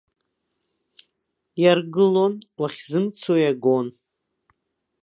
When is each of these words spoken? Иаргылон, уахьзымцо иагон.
Иаргылон, 1.61 2.33
уахьзымцо 2.59 3.33
иагон. 3.39 3.87